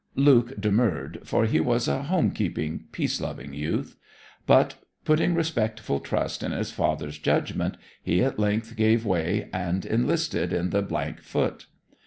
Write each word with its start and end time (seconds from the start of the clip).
Luke 0.15 0.59
demurred, 0.59 1.19
for 1.25 1.45
he 1.45 1.59
was 1.59 1.87
a 1.87 2.01
home 2.01 2.31
keeping, 2.31 2.85
peace 2.91 3.21
loving 3.21 3.53
youth. 3.53 3.97
But, 4.47 4.77
putting 5.05 5.35
respectful 5.35 5.99
trust 5.99 6.41
in 6.41 6.51
his 6.51 6.71
father's 6.71 7.19
judgment, 7.19 7.77
he 8.01 8.23
at 8.23 8.39
length 8.39 8.75
gave 8.75 9.05
way, 9.05 9.47
and 9.53 9.85
enlisted 9.85 10.53
in 10.53 10.71
the 10.71 10.81
d 10.81 11.13
Foot. 11.21 11.67